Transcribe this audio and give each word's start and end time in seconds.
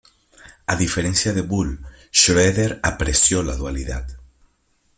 A 0.71 0.73
diferencia 0.83 1.31
de 1.31 1.43
Boole, 1.43 1.77
Schröder 2.11 2.79
apreció 2.81 3.43
la 3.43 3.55
dualidad. 3.55 4.09